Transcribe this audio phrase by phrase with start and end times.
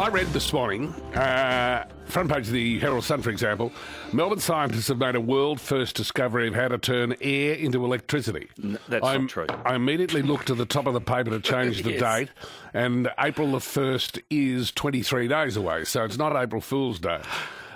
[0.00, 3.70] I read this morning, uh, front page of the Herald Sun, for example,
[4.14, 8.48] Melbourne scientists have made a world first discovery of how to turn air into electricity.
[8.88, 9.46] that's I'm- not true.
[9.66, 12.00] I immediately looked to the top of the paper to change the Yes.
[12.00, 12.28] date,
[12.72, 17.20] and April the 1st is 23 days away, so it's not April Fool's Day.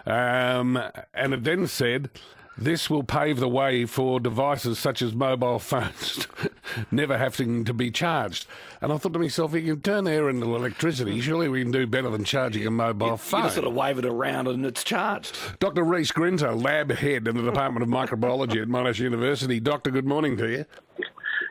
[0.07, 0.81] Um,
[1.13, 2.09] and it then said,
[2.57, 6.27] this will pave the way for devices such as mobile phones
[6.91, 8.47] never having to be charged.
[8.81, 11.73] And I thought to myself, if you can turn air into electricity, surely we can
[11.73, 13.43] do better than charging a mobile You phone.
[13.43, 15.37] just sort of wave it around and it's charged.
[15.59, 15.83] Dr.
[15.85, 19.59] Rhys Grinter, lab head in the Department of Microbiology at Monash University.
[19.61, 20.65] Doctor, good morning to you.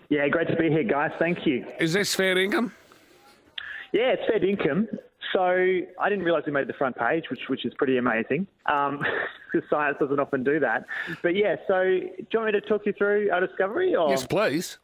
[0.09, 1.11] Yeah, great to be here, guys.
[1.19, 1.65] Thank you.
[1.79, 2.71] Is this fair income?
[3.91, 4.87] Yeah, it's fair income.
[5.33, 8.99] So I didn't realise we made the front page, which which is pretty amazing, um,
[9.53, 10.85] because science doesn't often do that.
[11.21, 13.95] But yeah, so do you want me to talk you through our discovery?
[13.95, 14.09] Or?
[14.09, 14.79] Yes, please.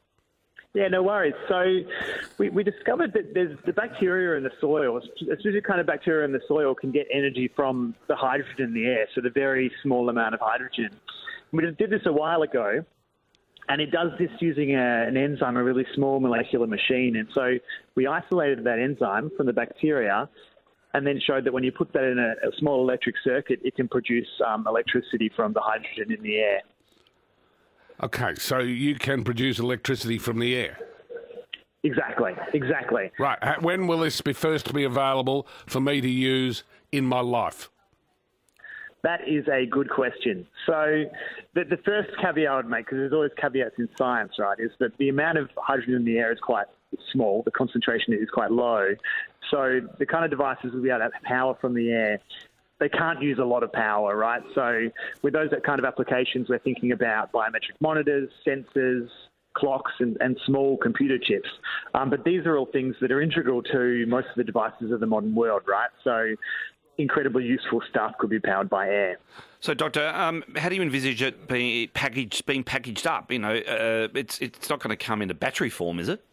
[0.76, 1.34] Yeah, no worries.
[1.48, 1.64] So
[2.38, 6.26] we, we discovered that there's the bacteria in the soil, a specific kind of bacteria
[6.26, 9.72] in the soil can get energy from the hydrogen in the air, so the very
[9.82, 10.92] small amount of hydrogen.
[11.52, 12.86] We just did this a while ago,
[13.68, 17.16] and it does this using a, an enzyme, a really small molecular machine.
[17.16, 17.58] And so
[17.96, 20.30] we isolated that enzyme from the bacteria
[20.94, 23.76] and then showed that when you put that in a, a small electric circuit, it
[23.76, 26.62] can produce um, electricity from the hydrogen in the air.
[28.02, 30.78] Okay, so you can produce electricity from the air.
[31.84, 33.12] Exactly, exactly.
[33.20, 33.62] Right.
[33.62, 37.70] When will this be first be available for me to use in my life?
[39.02, 40.46] That is a good question.
[40.66, 41.06] So,
[41.56, 44.72] the, the first caveat I would make, because there's always caveats in science, right, is
[44.80, 46.68] that the amount of hydrogen in the air is quite
[47.12, 48.96] small, the concentration is quite low.
[49.52, 52.20] So, the kind of devices will be able to have power from the air.
[52.80, 54.42] They can't use a lot of power, right?
[54.56, 54.90] So,
[55.22, 59.08] with those kind of applications, we're thinking about biometric monitors, sensors,
[59.54, 61.50] clocks, and, and small computer chips.
[61.94, 65.00] Um, but these are all things that are integral to most of the devices of
[65.00, 65.90] the modern world, right?
[66.04, 66.36] So,
[66.98, 69.18] incredibly useful stuff could be powered by air.
[69.62, 73.32] So, Doctor, um, how do you envisage it being packaged, being packaged up?
[73.32, 76.24] You know, uh, it's it's not going to come in a battery form, is it?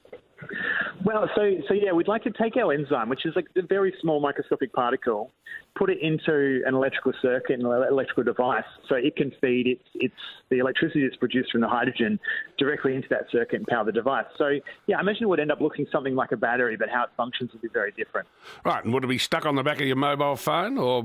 [1.06, 3.94] Well, so so yeah, we'd like to take our enzyme, which is like a very
[4.00, 5.30] small microscopic particle,
[5.76, 10.14] put it into an electrical circuit, an electrical device, so it can feed its its
[10.50, 12.18] the electricity that's produced from the hydrogen
[12.58, 14.24] directly into that circuit and power the device.
[14.36, 14.58] So
[14.88, 17.10] yeah, I imagine it would end up looking something like a battery, but how it
[17.16, 18.26] functions would be very different.
[18.64, 21.04] Right, and would it be stuck on the back of your mobile phone or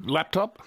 [0.00, 0.62] laptop?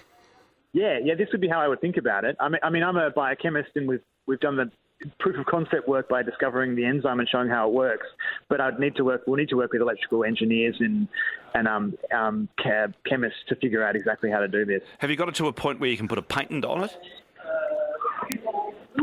[0.72, 2.36] Yeah, yeah, this would be how I would think about it.
[2.38, 4.70] I mean, I mean, I'm a biochemist, and we've we've done the
[5.18, 8.06] proof of concept work by discovering the enzyme and showing how it works.
[8.48, 9.22] But I'd need to work.
[9.26, 11.08] We'll need to work with electrical engineers and
[11.54, 12.48] and um, um,
[13.08, 14.82] chemists to figure out exactly how to do this.
[14.98, 16.96] Have you got it to a point where you can put a patent on it?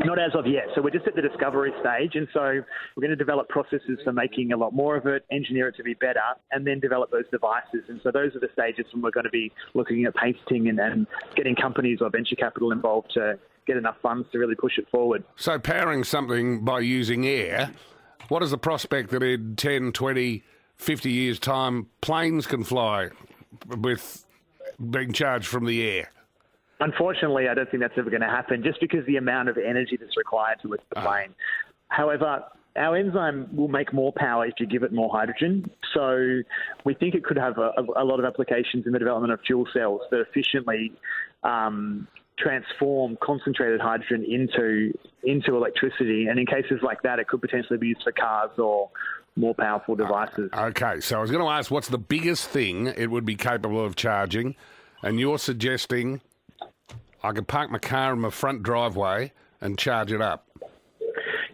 [0.03, 0.66] Not as of yet.
[0.75, 4.12] So we're just at the discovery stage, and so we're going to develop processes for
[4.12, 6.19] making a lot more of it, engineer it to be better,
[6.52, 7.85] and then develop those devices.
[7.88, 10.80] And so those are the stages when we're going to be looking at patenting and,
[10.80, 14.88] and getting companies or venture capital involved to get enough funds to really push it
[14.90, 15.24] forward.
[15.36, 17.72] So, powering something by using air,
[18.30, 20.44] what is the prospect that in 10, 20,
[20.78, 23.09] 50 years' time, planes can fly
[23.78, 24.26] with
[24.90, 26.12] being charged from the air?
[26.80, 29.97] Unfortunately, I don't think that's ever going to happen just because the amount of energy
[29.97, 31.34] that's required to lift the plane.
[31.88, 32.44] However,
[32.76, 35.70] our enzyme will make more power if you give it more hydrogen.
[35.94, 36.42] So
[36.84, 39.66] we think it could have a, a lot of applications in the development of fuel
[39.74, 40.92] cells that efficiently
[41.44, 46.28] um, transform concentrated hydrogen into into electricity.
[46.28, 48.90] And in cases like that, it could potentially be used for cars or
[49.35, 50.50] more powerful devices.
[50.53, 53.35] Uh, okay, so I was going to ask what's the biggest thing it would be
[53.35, 54.56] capable of charging,
[55.03, 56.22] and you're suggesting
[57.23, 59.31] I could park my car in my front driveway
[59.62, 60.47] and charge it up.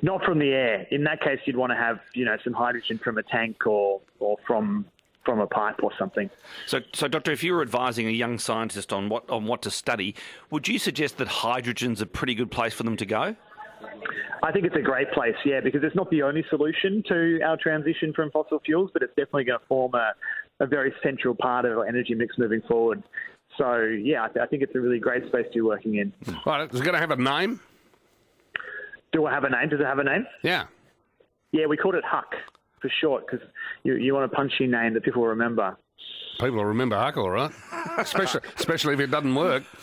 [0.02, 0.88] Not from the air.
[0.90, 4.02] In that case, you'd want to have you know some hydrogen from a tank or
[4.20, 4.86] or from
[5.24, 6.30] from a pipe or something.
[6.66, 9.72] So, so Doctor, if you were advising a young scientist on what on what to
[9.72, 10.16] study,
[10.50, 13.36] would you suggest that hydrogen's a pretty good place for them to go?
[14.44, 17.58] I think it's a great place, yeah, because it's not the only solution to our
[17.58, 20.14] transition from fossil fuels, but it's definitely going to form a,
[20.60, 23.04] a very central part of our energy mix moving forward.
[23.58, 26.12] So, yeah, I, th- I think it's a really great space to be working in.
[26.46, 27.60] Right, is it going to have a name?
[29.14, 29.70] Do I have a name?
[29.70, 30.26] Does it have a name?
[30.42, 30.66] Yeah.
[31.52, 32.34] Yeah, we called it Huc
[32.82, 33.46] for short because
[33.84, 35.78] you, you want a punchy name that people will remember.
[36.40, 37.52] People will remember Huc, right?
[37.98, 39.64] Especially, especially if it doesn't work.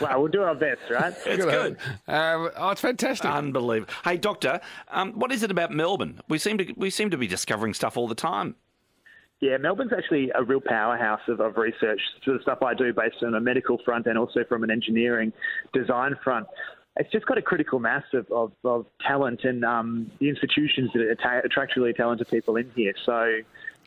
[0.00, 1.14] Well, we'll do our best, right?
[1.26, 1.76] It's good.
[2.08, 3.30] Uh, oh, it's fantastic.
[3.30, 3.92] Unbelievable.
[4.04, 4.60] Hey, Doctor,
[4.90, 6.20] um, what is it about Melbourne?
[6.28, 8.56] We seem to we seem to be discovering stuff all the time.
[9.40, 13.22] Yeah, Melbourne's actually a real powerhouse of, of research for the stuff I do based
[13.22, 15.32] on a medical front and also from an engineering
[15.72, 16.46] design front.
[16.96, 21.16] It's just got a critical mass of, of, of talent and um, the institutions that
[21.18, 22.92] atta- attract really talented people in here.
[23.06, 23.40] So,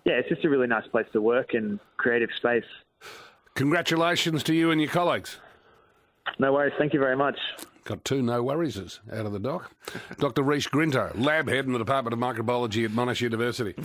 [0.05, 2.63] yeah, it's just a really nice place to work and creative space.
[3.53, 5.37] Congratulations to you and your colleagues.
[6.39, 6.73] No worries.
[6.79, 7.37] Thank you very much.
[7.85, 9.71] Got two no worrieses out of the doc.
[10.17, 10.41] Dr.
[10.41, 13.75] Rhys Grinter, lab head in the Department of Microbiology at Monash University.